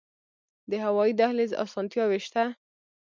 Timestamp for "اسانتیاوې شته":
1.63-2.43